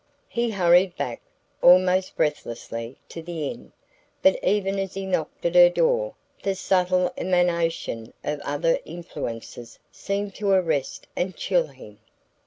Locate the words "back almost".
0.97-2.15